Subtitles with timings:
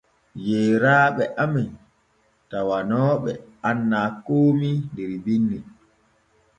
[0.47, 1.69] Yeyraaɓe amen
[2.49, 3.31] tawanooɓe
[3.69, 5.57] annaa koomi dow binni.